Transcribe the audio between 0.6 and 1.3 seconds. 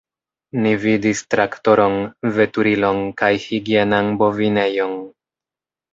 Ni vidis